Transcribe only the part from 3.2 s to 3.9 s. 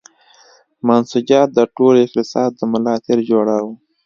جوړاوه.